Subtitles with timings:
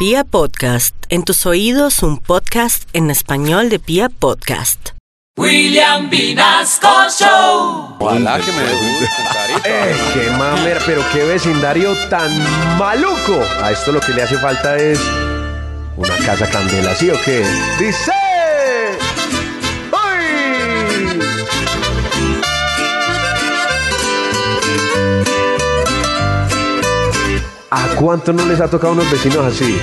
[0.00, 4.92] Pia Podcast, en tus oídos un podcast en español de Pia Podcast.
[5.36, 7.96] William Vinasco Show.
[7.98, 9.08] Ojalá que me guste.
[9.68, 10.80] ¡Eh, qué mamera!
[10.86, 12.30] Pero qué vecindario tan
[12.78, 13.42] maluco.
[13.62, 14.98] A esto lo que le hace falta es
[15.98, 17.44] una casa candela, ¿sí o qué?
[17.78, 18.19] ¡Dice!
[27.72, 29.80] ¿A cuánto no les ha tocado unos vecinos así?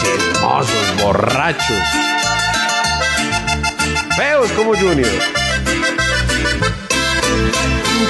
[0.00, 1.82] Chismosos, borrachos.
[4.14, 5.10] Feos como Junior.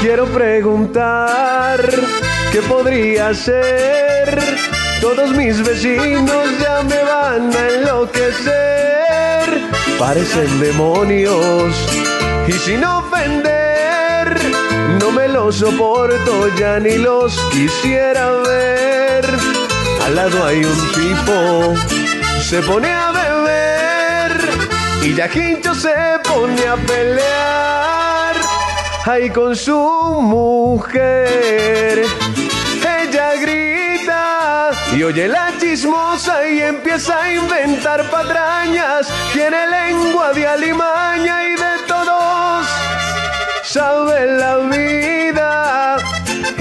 [0.00, 1.82] Quiero preguntar
[2.50, 4.42] qué podría ser.
[5.02, 8.52] Todos mis vecinos ya me van a enloquecer.
[9.98, 11.74] Parecen demonios.
[12.48, 14.34] Y sin ofender,
[14.98, 15.11] no
[15.52, 19.24] soporto, ya ni los quisiera ver.
[20.04, 21.74] Al lado hay un tipo,
[22.40, 24.40] se pone a beber.
[25.02, 28.36] Y ya Quincho se pone a pelear
[29.04, 29.78] ahí con su
[30.22, 32.04] mujer.
[33.00, 39.08] Ella grita y oye la chismosa y empieza a inventar patrañas.
[39.32, 41.71] Tiene lengua de alimaña y de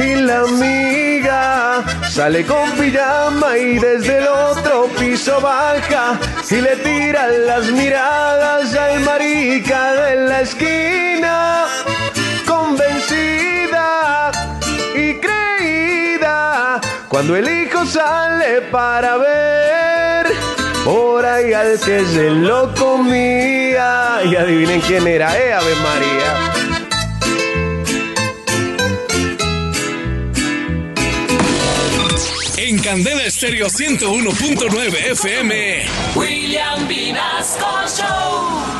[0.01, 1.83] Y la amiga.
[2.09, 8.99] Sale con pijama y desde el otro piso baja y le tira las miradas al
[9.01, 11.67] marica de la esquina.
[12.47, 14.31] Convencida
[14.95, 20.27] y creída cuando el hijo sale para ver
[20.83, 24.21] por ahí al que se lo comía.
[24.25, 26.60] Y adivinen quién era, eh, Ave María.
[32.71, 35.83] En Candela Estéreo 101.9 FM.
[36.15, 38.70] William Vinasco Show.